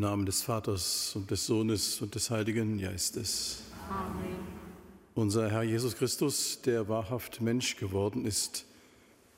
[0.00, 3.64] Im Namen des Vaters und des Sohnes und des Heiligen Geistes.
[3.86, 4.38] Amen.
[5.14, 8.64] Unser Herr Jesus Christus, der wahrhaft Mensch geworden ist,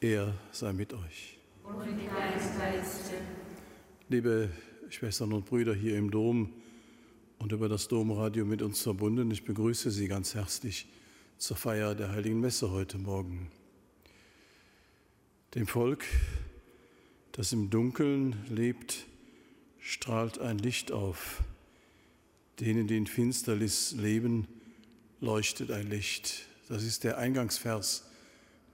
[0.01, 1.37] er sei mit euch.
[1.65, 2.09] Und mit.
[4.09, 4.51] Liebe
[4.89, 6.53] Schwestern und Brüder hier im Dom
[7.41, 10.87] und über das Domradio mit uns verbunden, ich begrüße Sie ganz herzlich
[11.39, 13.51] zur Feier der Heiligen Messe heute Morgen.
[15.57, 16.05] Dem Volk,
[17.33, 19.07] das im Dunkeln lebt,
[19.83, 21.43] strahlt ein Licht auf.
[22.61, 24.47] Denen, die in Finsternis leben,
[25.21, 26.47] leuchtet ein Licht.
[26.69, 28.09] Das ist der Eingangsvers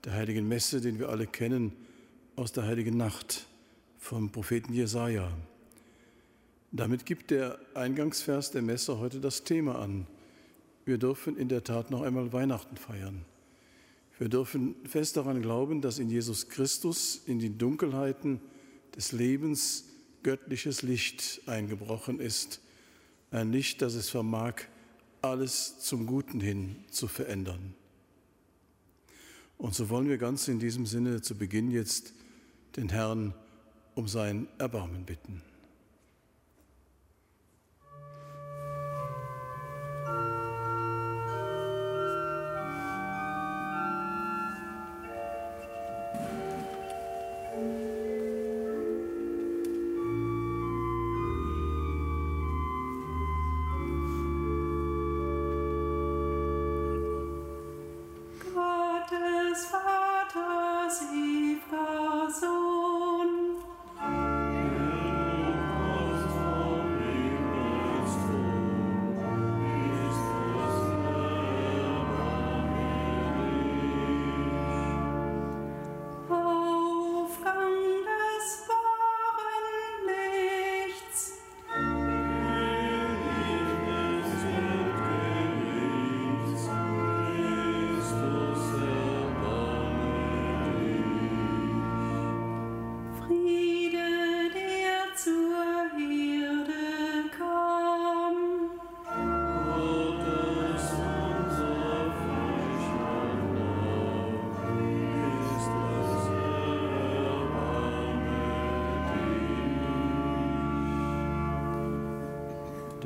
[0.05, 1.73] der Heiligen Messe, den wir alle kennen
[2.35, 3.47] aus der Heiligen Nacht
[3.97, 5.29] vom Propheten Jesaja.
[6.71, 10.05] Damit gibt der Eingangsvers der Messe heute das Thema an.
[10.85, 13.25] Wir dürfen in der Tat noch einmal Weihnachten feiern.
[14.19, 18.39] Wir dürfen fest daran glauben, dass in Jesus Christus in die Dunkelheiten
[18.95, 19.88] des Lebens
[20.23, 22.61] göttliches Licht eingebrochen ist.
[23.31, 24.55] Ein Licht, das es vermag,
[25.21, 27.73] alles zum Guten hin zu verändern.
[29.57, 32.13] Und so wollen wir ganz in diesem Sinne zu Beginn jetzt
[32.77, 33.33] den Herrn
[33.95, 35.41] um sein Erbarmen bitten.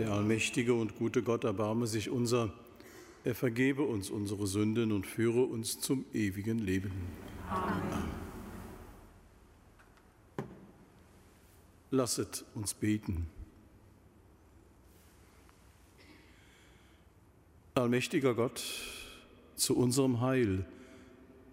[0.04, 2.52] Der allmächtige und gute Gott erbarme sich unser,
[3.24, 6.92] er vergebe uns unsere Sünden und führe uns zum ewigen Leben.
[7.50, 8.04] Amen.
[11.90, 13.28] Lasset uns beten.
[17.76, 18.62] Allmächtiger Gott,
[19.56, 20.66] zu unserem Heil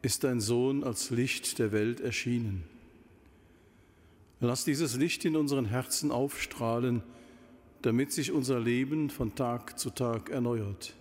[0.02, 2.64] ist dein Sohn als Licht der Welt erschienen.
[4.40, 7.04] Lass dieses Licht in unseren Herzen aufstrahlen,
[7.82, 10.94] damit sich unser Leben von Tag zu Tag erneuert.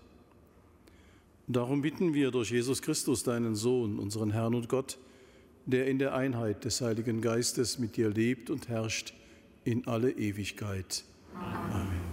[1.48, 5.00] Darum bitten wir durch Jesus Christus, deinen Sohn, unseren Herrn und Gott,
[5.66, 9.14] der in der Einheit des Heiligen Geistes mit dir lebt und herrscht
[9.64, 11.04] in alle Ewigkeit.
[11.36, 12.09] Amen.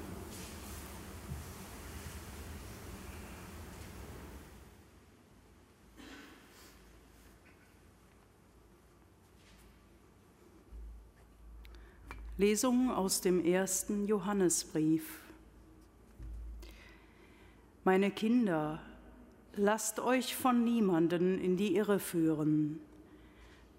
[12.39, 15.21] Lesung aus dem ersten Johannesbrief.
[17.83, 18.83] Meine Kinder,
[19.55, 22.79] lasst euch von niemanden in die Irre führen.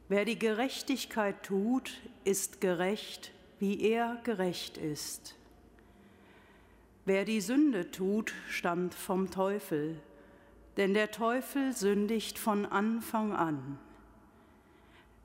[0.09, 5.35] Wer die Gerechtigkeit tut, ist gerecht, wie er gerecht ist.
[7.05, 9.99] Wer die Sünde tut, stammt vom Teufel,
[10.77, 13.77] denn der Teufel sündigt von Anfang an.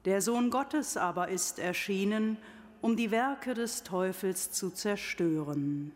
[0.04, 2.36] Der Sohn Gottes aber ist erschienen,
[2.82, 5.92] um die Werke des Teufels zu zerstören.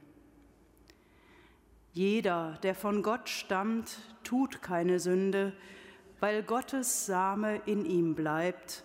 [1.92, 5.52] Jeder, der von Gott stammt, tut keine Sünde,
[6.20, 8.84] weil Gottes Same in ihm bleibt,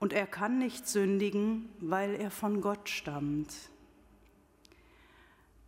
[0.00, 3.52] und er kann nicht sündigen, weil er von Gott stammt.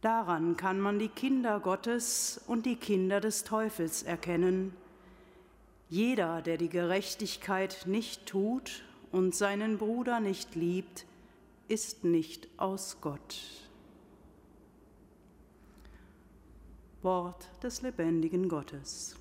[0.03, 4.73] Daran kann man die Kinder Gottes und die Kinder des Teufels erkennen.
[5.89, 11.07] Jeder, der die Gerechtigkeit nicht tut und seinen Bruder nicht liebt,
[11.71, 13.41] ist nicht aus Gott.
[17.03, 19.15] Wort des lebendigen Gottes.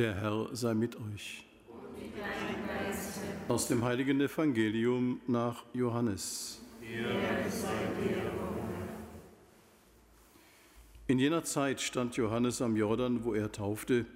[0.00, 1.44] Der Herr sei mit euch.
[3.48, 6.62] Aus dem heiligen Evangelium nach Johannes.
[11.06, 14.06] In jener Zeit stand Johannes am Jordan, wo er taufte,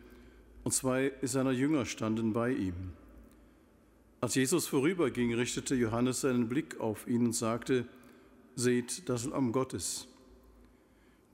[0.63, 2.95] und zwei seiner Jünger standen bei ihm.
[4.23, 7.87] Als Jesus vorüberging, richtete Johannes seinen Blick auf ihn und sagte,
[8.57, 10.09] Seht das Lamm Gottes.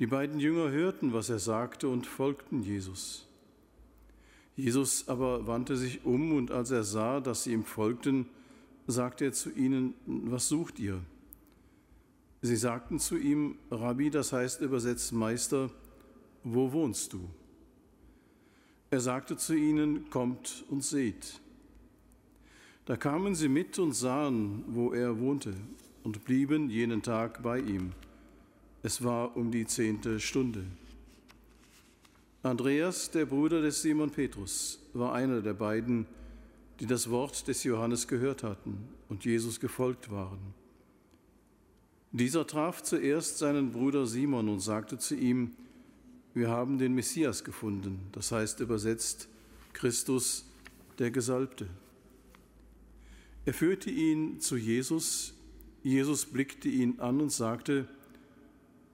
[0.01, 3.30] Die beiden Jünger hörten, was er sagte, und folgten Jesus.
[4.57, 8.27] Jesus aber wandte sich um und als er sah, dass sie ihm folgten,
[8.87, 11.01] sagte er zu ihnen, was sucht ihr?
[12.43, 15.71] Sie sagten zu ihm, Rabbi, das heißt übersetzt Meister,
[16.43, 17.29] wo wohnst du?
[18.91, 21.41] Er sagte zu ihnen, kommt und seht.
[22.87, 25.55] Da kamen sie mit und sahen, wo er wohnte,
[26.03, 27.93] und blieben jenen Tag bei ihm.
[28.83, 30.65] Es war um die zehnte Stunde.
[32.43, 36.07] Andreas, der Bruder des Simon Petrus, war einer der beiden,
[36.81, 38.79] die das Wort des Johannes gehört hatten
[39.11, 40.39] und Jesus gefolgt waren.
[42.13, 45.53] Dieser traf zuerst seinen Bruder Simon und sagte zu ihm,
[46.33, 49.29] wir haben den Messias gefunden, das heißt übersetzt
[49.75, 50.47] Christus,
[50.99, 51.69] der Gesalbte.
[53.45, 55.35] Er führte ihn zu Jesus,
[55.83, 57.87] Jesus blickte ihn an und sagte,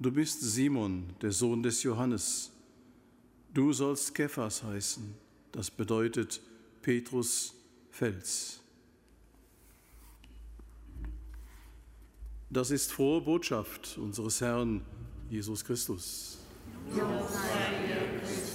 [0.00, 2.52] du bist Simon, der Sohn des Johannes,
[3.56, 5.14] Du sollst Kephas heißen,
[5.50, 6.42] das bedeutet
[6.82, 7.54] Petrus
[7.90, 8.60] Fels.
[12.50, 14.84] Das ist frohe Botschaft unseres Herrn
[15.30, 16.36] Jesus Christus.
[16.90, 18.45] Lob sei dir, Christus.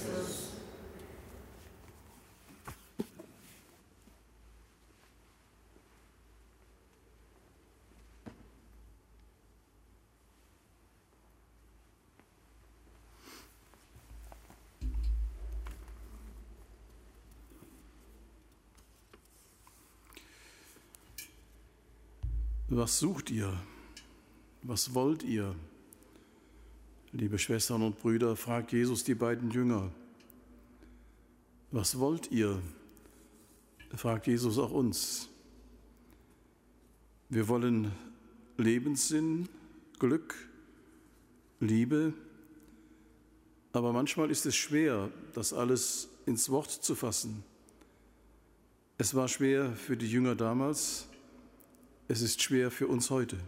[22.82, 23.56] Was sucht ihr?
[24.64, 25.54] Was wollt ihr?
[27.12, 29.92] Liebe Schwestern und Brüder, fragt Jesus die beiden Jünger.
[31.70, 32.60] Was wollt ihr?
[33.94, 35.28] fragt Jesus auch uns.
[37.28, 37.92] Wir wollen
[38.56, 39.48] Lebenssinn,
[40.00, 40.34] Glück,
[41.60, 42.12] Liebe,
[43.72, 47.44] aber manchmal ist es schwer, das alles ins Wort zu fassen.
[48.98, 51.06] Es war schwer für die Jünger damals,
[52.12, 53.38] es ist schwer für uns heute.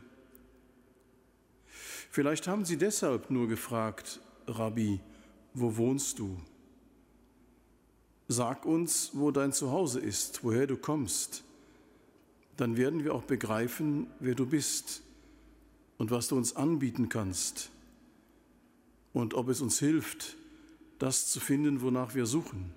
[2.10, 5.00] Vielleicht haben Sie deshalb nur gefragt, Rabbi,
[5.52, 6.40] wo wohnst du?
[8.26, 11.44] Sag uns, wo dein Zuhause ist, woher du kommst.
[12.56, 15.02] Dann werden wir auch begreifen, wer du bist
[15.98, 17.70] und was du uns anbieten kannst
[19.12, 20.38] und ob es uns hilft,
[20.98, 22.72] das zu finden, wonach wir suchen.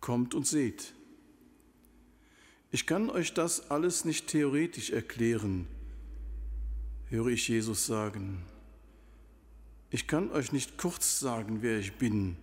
[0.00, 0.94] Kommt und seht.
[2.72, 5.66] Ich kann euch das alles nicht theoretisch erklären,
[7.08, 8.44] höre ich Jesus sagen.
[9.90, 12.36] Ich kann euch nicht kurz sagen, wer ich bin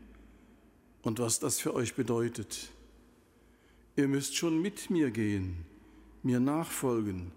[1.01, 2.73] und was das für euch bedeutet.
[3.95, 5.65] Ihr müsst schon mit mir gehen,
[6.23, 7.31] mir nachfolgen,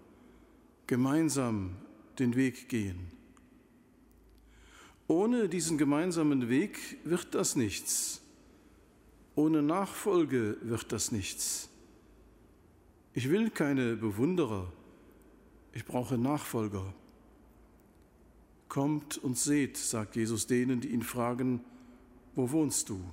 [0.85, 1.77] gemeinsam
[2.19, 3.09] den Weg gehen.
[5.07, 8.21] Ohne diesen gemeinsamen Weg wird das nichts.
[9.35, 11.70] Ohne Nachfolge wird das nichts.
[13.13, 14.71] Ich will keine Bewunderer,
[15.73, 16.93] ich brauche Nachfolger.
[18.69, 21.59] Kommt und seht, sagt Jesus denen, die ihn fragen,
[22.35, 23.03] wo wohnst du?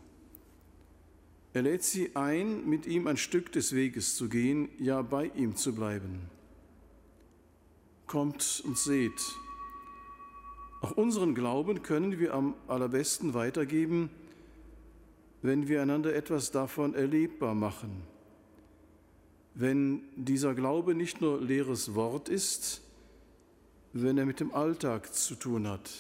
[1.52, 5.57] Er lädt sie ein, mit ihm ein Stück des Weges zu gehen, ja bei ihm
[5.57, 6.21] zu bleiben.
[8.07, 9.21] Kommt und seht.
[10.81, 14.11] Auch unseren Glauben können wir am allerbesten weitergeben,
[15.43, 18.00] wenn wir einander etwas davon erlebbar machen
[19.59, 22.81] wenn dieser Glaube nicht nur leeres Wort ist,
[23.93, 25.91] wenn er mit dem Alltag zu tun hat.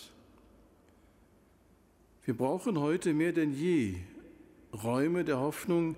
[2.24, 3.96] Wir brauchen heute mehr denn je
[4.72, 5.96] Räume der Hoffnung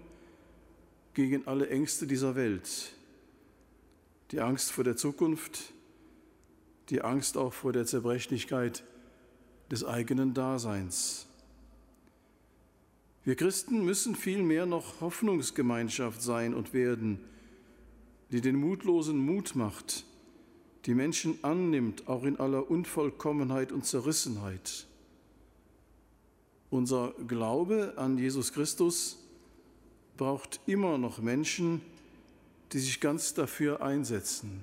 [1.13, 2.95] gegen alle Ängste dieser Welt.
[4.31, 5.75] Die Angst vor der Zukunft,
[6.89, 8.85] die Angst auch vor der Zerbrechlichkeit
[9.71, 11.27] des eigenen Daseins.
[13.23, 17.21] Wir Christen müssen vielmehr noch Hoffnungsgemeinschaft sein und werden,
[18.31, 20.05] die den Mutlosen Mut macht,
[20.87, 24.87] die Menschen annimmt, auch in aller Unvollkommenheit und Zerrissenheit.
[26.71, 29.19] Unser Glaube an Jesus Christus
[30.17, 31.81] braucht immer noch Menschen,
[32.73, 34.63] die sich ganz dafür einsetzen.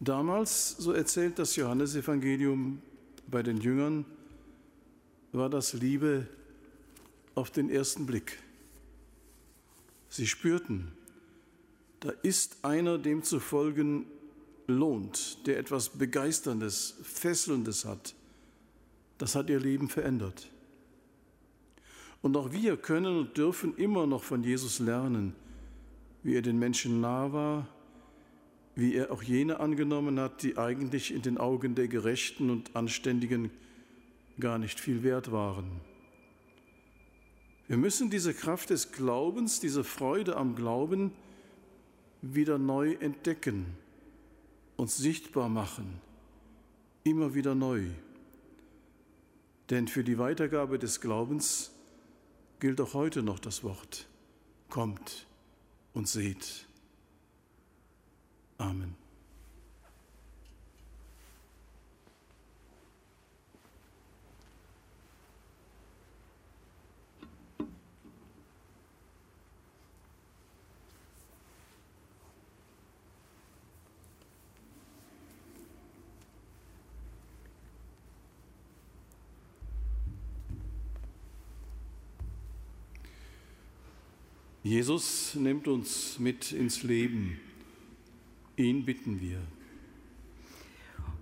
[0.00, 2.82] Damals, so erzählt das Johannesevangelium
[3.28, 4.04] bei den Jüngern,
[5.32, 6.26] war das Liebe
[7.34, 8.38] auf den ersten Blick.
[10.08, 10.92] Sie spürten,
[12.04, 14.04] da ist einer, dem zu folgen
[14.66, 18.14] lohnt, der etwas Begeisterndes, Fesselndes hat.
[19.16, 20.50] Das hat ihr Leben verändert.
[22.20, 25.34] Und auch wir können und dürfen immer noch von Jesus lernen,
[26.22, 27.68] wie er den Menschen nah war,
[28.74, 33.50] wie er auch jene angenommen hat, die eigentlich in den Augen der Gerechten und Anständigen
[34.38, 35.70] gar nicht viel wert waren.
[37.66, 41.12] Wir müssen diese Kraft des Glaubens, diese Freude am Glauben
[42.32, 43.66] wieder neu entdecken,
[44.76, 46.00] uns sichtbar machen,
[47.02, 47.86] immer wieder neu.
[49.70, 51.72] Denn für die Weitergabe des Glaubens
[52.60, 54.06] gilt auch heute noch das Wort,
[54.70, 55.26] kommt
[55.92, 56.66] und seht.
[58.58, 59.03] Amen.
[84.64, 87.38] Jesus nimmt uns mit ins Leben.
[88.56, 89.36] Ihn bitten wir.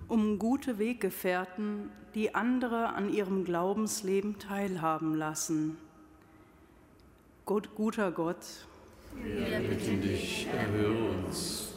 [0.06, 5.76] Um gute Weggefährten, die andere an ihrem Glaubensleben teilhaben lassen.
[7.44, 8.46] Gott, guter Gott,
[9.20, 11.74] wir bitten dich, erhöre uns.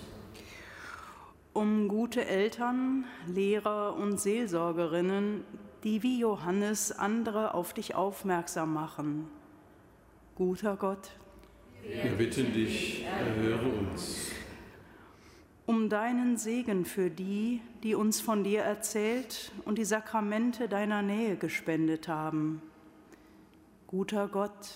[1.51, 5.43] Um gute Eltern, Lehrer und Seelsorgerinnen,
[5.83, 9.27] die wie Johannes andere auf dich aufmerksam machen.
[10.35, 11.09] Guter Gott,
[11.87, 14.31] wir bitten dich, erhöre uns.
[15.65, 21.37] Um deinen Segen für die, die uns von dir erzählt und die Sakramente deiner Nähe
[21.37, 22.61] gespendet haben.
[23.87, 24.75] Guter Gott,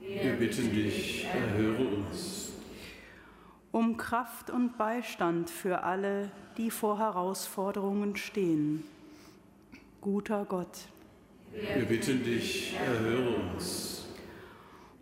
[0.00, 2.52] wir bitten dich, erhöre uns.
[3.72, 8.84] Um Kraft und Beistand für alle, die vor Herausforderungen stehen.
[10.00, 10.86] Guter Gott,
[11.52, 13.99] wir bitten dich, erhöre uns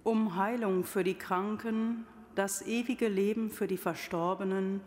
[0.09, 4.81] um Heilung für die Kranken, das ewige Leben für die Verstorbenen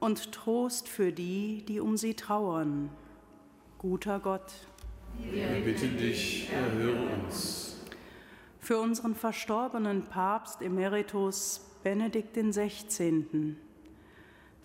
[0.00, 2.90] und Trost für die, die um sie trauern.
[3.78, 4.52] Guter Gott,
[5.18, 7.80] wir bitten dich, erhöre uns.
[8.58, 13.56] Für unseren verstorbenen Papst Emeritus Benedikt XVI.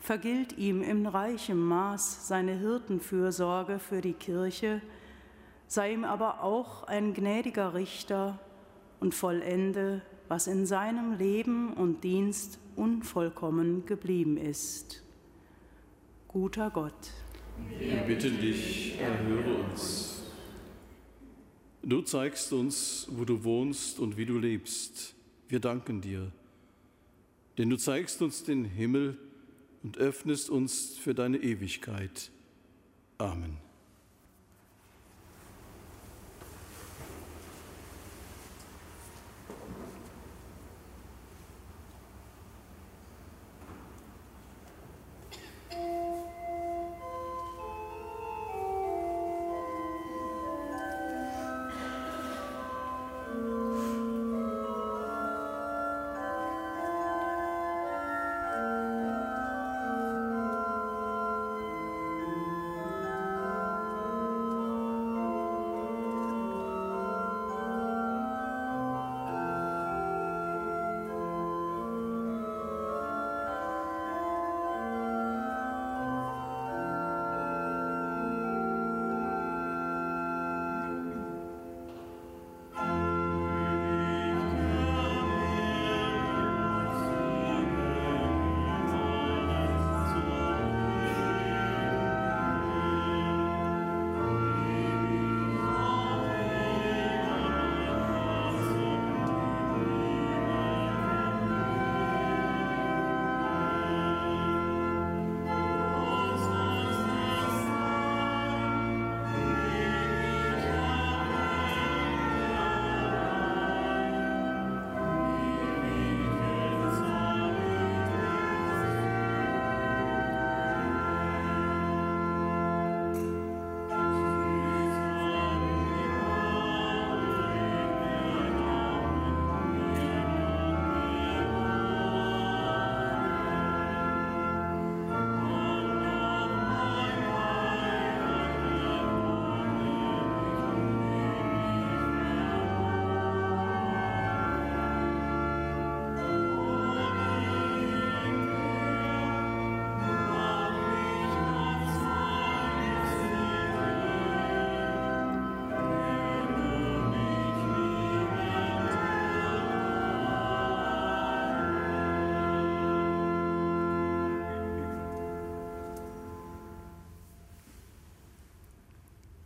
[0.01, 4.81] Vergilt ihm in reichem Maß seine Hirtenfürsorge für die Kirche,
[5.67, 8.39] sei ihm aber auch ein gnädiger Richter
[8.99, 15.03] und vollende, was in seinem Leben und Dienst unvollkommen geblieben ist.
[16.27, 17.11] Guter Gott,
[17.79, 20.23] wir bitten dich, erhöre uns.
[21.83, 25.13] Du zeigst uns, wo du wohnst und wie du lebst.
[25.47, 26.31] Wir danken dir,
[27.57, 29.17] denn du zeigst uns den Himmel
[29.83, 32.31] und öffnest uns für deine Ewigkeit.
[33.19, 33.64] Amen.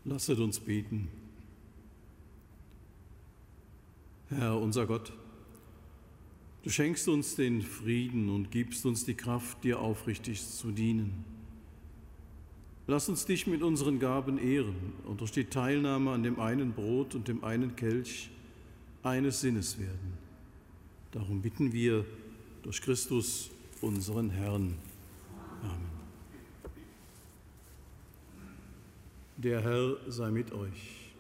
[0.10, 1.08] Lasset uns beten.
[4.30, 5.14] Herr unser Gott,
[6.64, 11.24] du schenkst uns den Frieden und gibst uns die Kraft, dir aufrichtig zu dienen.
[12.88, 17.14] Lass uns dich mit unseren Gaben ehren und durch die Teilnahme an dem einen Brot
[17.14, 18.32] und dem einen Kelch
[19.04, 20.18] eines Sinnes werden.
[21.12, 22.04] Darum bitten wir
[22.64, 24.74] durch Christus, unseren Herrn.
[25.62, 25.99] Amen.
[29.42, 31.14] Der Herr sei mit euch.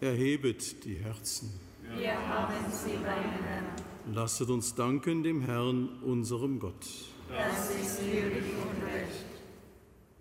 [0.00, 1.52] Erhebet die Herzen.
[1.98, 3.66] Wir haben sie beim Herrn.
[4.14, 6.86] Lasset uns danken dem Herrn, unserem Gott.
[7.28, 9.26] Das ist würdig und recht.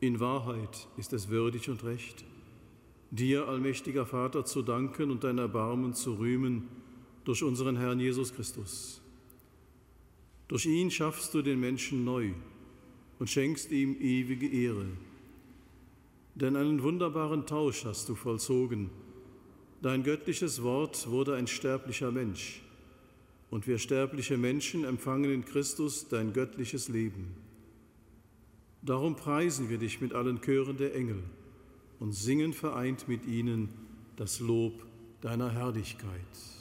[0.01, 2.25] In Wahrheit ist es würdig und recht,
[3.09, 6.67] dir, allmächtiger Vater, zu danken und dein Erbarmen zu rühmen
[7.23, 9.01] durch unseren Herrn Jesus Christus.
[10.49, 12.31] Durch ihn schaffst du den Menschen neu
[13.19, 14.87] und schenkst ihm ewige Ehre.
[16.35, 18.89] Denn einen wunderbaren Tausch hast du vollzogen.
[19.81, 22.61] Dein göttliches Wort wurde ein sterblicher Mensch.
[23.49, 27.35] Und wir sterbliche Menschen empfangen in Christus dein göttliches Leben.
[28.81, 31.21] Darum preisen wir dich mit allen Chören der Engel
[31.99, 33.69] und singen vereint mit ihnen
[34.15, 34.85] das Lob
[35.21, 36.60] deiner Herrlichkeit.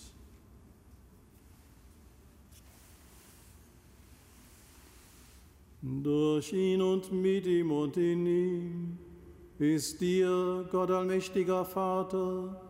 [5.83, 8.97] Durch ihn und mit ihm und in ihm
[9.57, 12.61] ist dir, Gott allmächtiger Vater,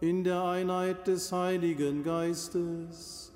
[0.00, 3.32] in der Einheit des Heiligen Geistes,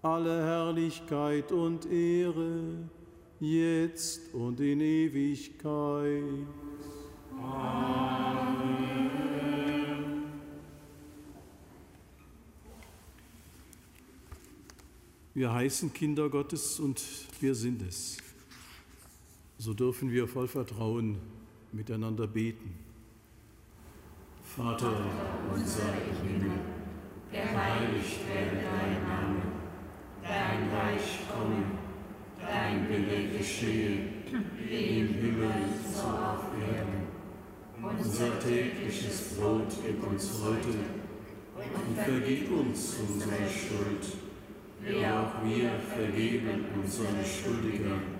[0.00, 2.88] alle Herrlichkeit und Ehre,
[3.38, 6.24] jetzt und in Ewigkeit.
[7.38, 9.10] Amen.
[15.34, 17.02] Wir heißen Kinder Gottes und
[17.40, 18.16] wir sind es
[19.60, 21.18] so dürfen wir voll Vertrauen
[21.70, 22.78] miteinander beten.
[24.42, 24.90] Vater
[25.54, 26.58] unser im Himmel,
[27.30, 29.42] geheiligt werde dein Name,
[30.22, 31.62] dein Reich komme,
[32.40, 33.98] dein Wille geschehe,
[34.66, 35.52] wie im Himmel
[35.92, 37.98] so auf Erden.
[37.98, 40.78] Unser tägliches Brot gib uns heute
[41.54, 44.16] und vergib uns unsere Schuld,
[44.80, 48.19] wie auch wir vergeben unseren Schuldigern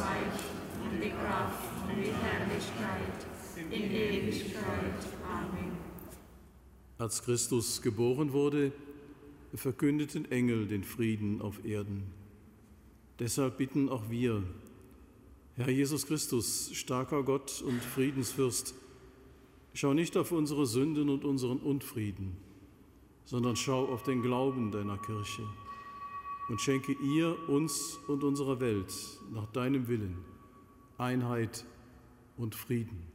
[0.00, 0.40] Reich
[0.84, 3.26] und die Kraft und die Herrlichkeit
[3.70, 4.94] in Ewigkeit.
[5.28, 5.72] Amen.
[6.98, 8.72] Als Christus geboren wurde,
[9.54, 12.04] verkündeten Engel den Frieden auf Erden.
[13.18, 14.42] Deshalb bitten auch wir,
[15.56, 18.74] Herr Jesus Christus, starker Gott und Friedensfürst,
[19.74, 22.36] schau nicht auf unsere Sünden und unseren Unfrieden,
[23.26, 25.42] sondern schau auf den Glauben deiner Kirche
[26.50, 28.92] und schenke ihr, uns und unserer Welt
[29.32, 30.18] nach deinem Willen
[30.98, 31.64] Einheit
[32.36, 33.06] und Frieden.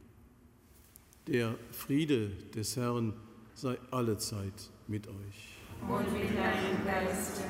[1.26, 3.12] Der Friede des Herrn
[3.54, 5.58] sei allezeit mit euch.
[5.86, 7.42] Und mit deinem Geiste.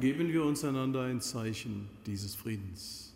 [0.00, 3.07] Geben wir uns einander ein Zeichen dieses Friedens.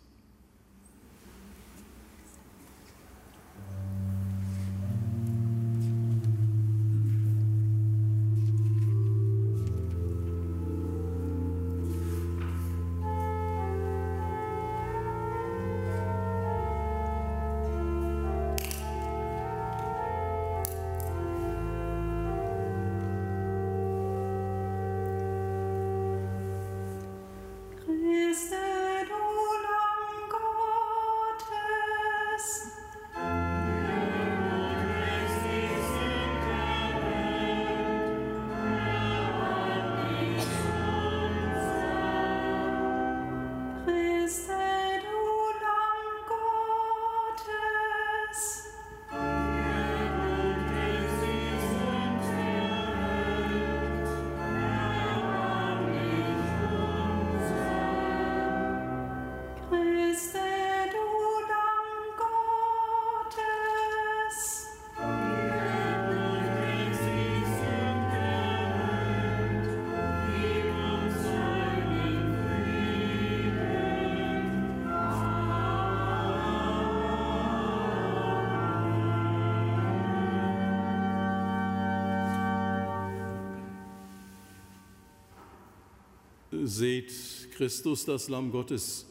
[86.65, 87.11] Seht
[87.55, 89.05] Christus, das Lamm Gottes,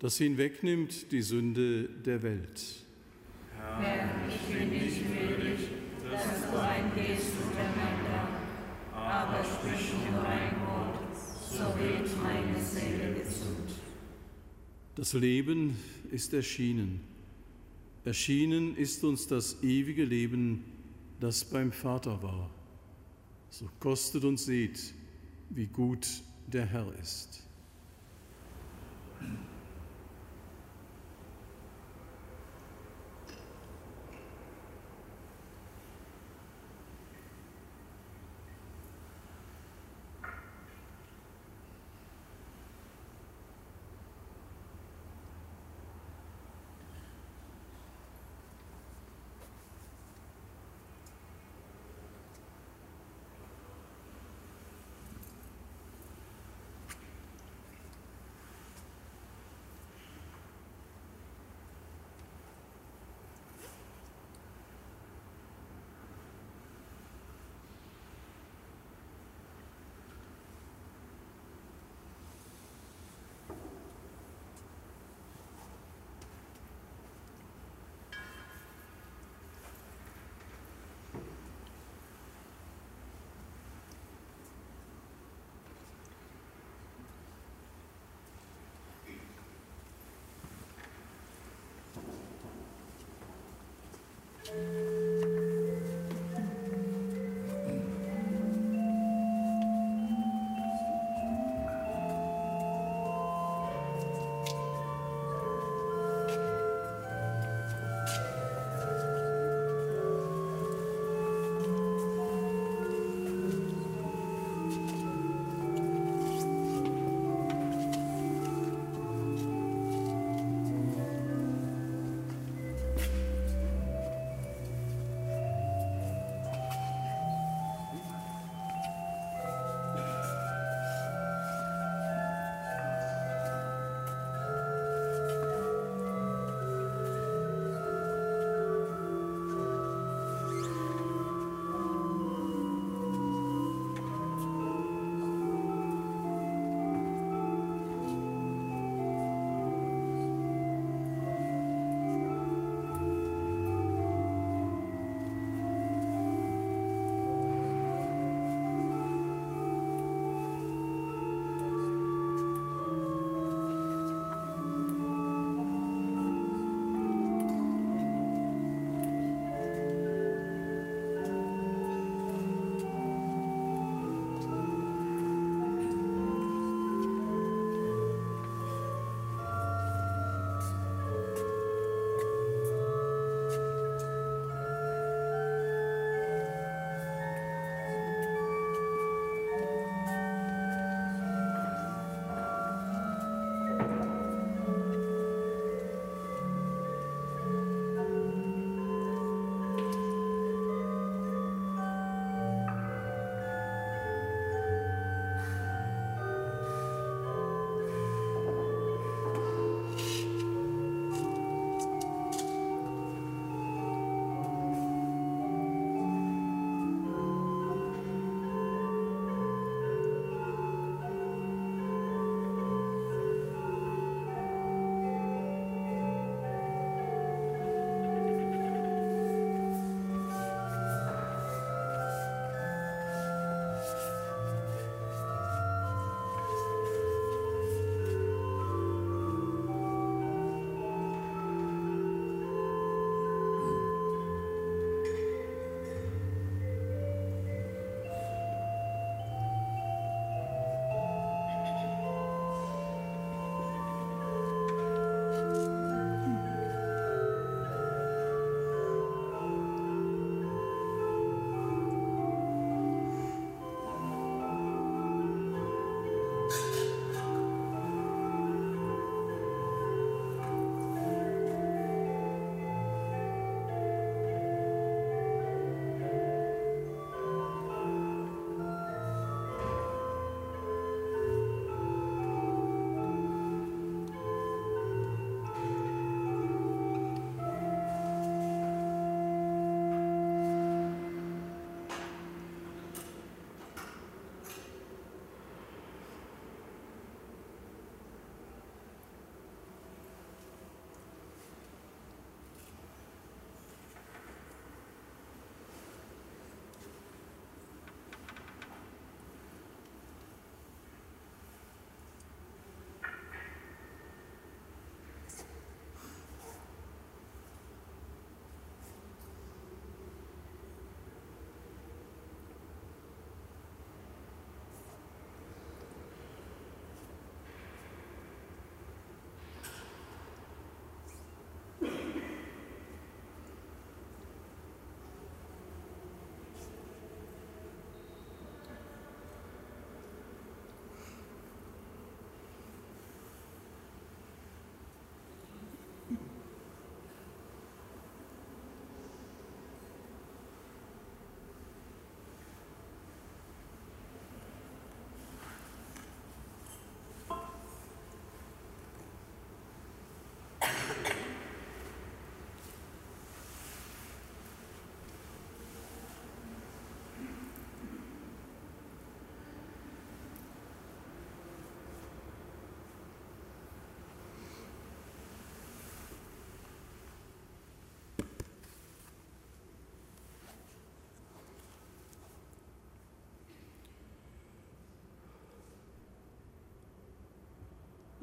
[0.00, 2.84] das hinwegnimmt die Sünde der Welt.
[3.56, 5.60] Herr, ich bin nicht würdig,
[6.10, 11.16] dass du eingehst unter mein Dach, aber sprich nur ein Wort,
[11.50, 13.70] so wird meine Seele gesund.
[14.94, 15.74] Das Leben
[16.10, 17.00] ist erschienen.
[18.04, 20.64] Erschienen ist uns das ewige Leben,
[21.18, 22.50] das beim Vater war.
[23.48, 24.92] So kostet und seht,
[25.48, 26.06] wie gut
[26.52, 27.42] der Herr ist.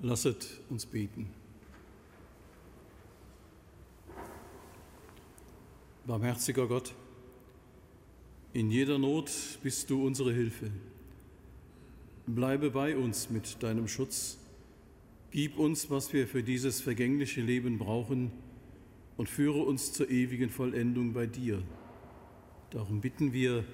[0.05, 1.27] Lasset uns beten.
[6.05, 6.93] Barmherziger Gott,
[8.53, 9.31] in jeder Not
[9.63, 10.69] bist du unsere Hilfe.
[12.27, 14.37] Bleibe bei uns mit deinem Schutz.
[15.31, 18.31] Gib uns, was wir für dieses vergängliche Leben brauchen
[19.17, 21.63] und führe uns zur ewigen Vollendung bei dir.
[22.69, 23.65] Darum bitten wir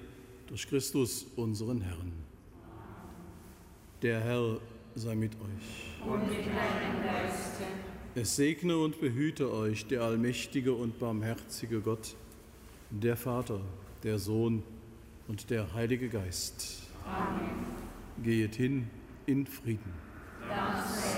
[0.46, 2.10] durch Christus, unseren Herrn.
[4.00, 4.62] Der Herr
[4.94, 6.06] sei mit euch.
[6.06, 7.64] Und mit deinem Geiste.
[8.14, 12.14] Es segne und behüte euch der allmächtige und barmherzige Gott,
[12.90, 13.60] der Vater,
[14.02, 14.62] der Sohn
[15.28, 16.82] und der Heilige Geist.
[17.06, 17.64] Amen.
[18.22, 18.90] Gehet hin
[19.26, 19.92] in Frieden.
[20.48, 21.11] Das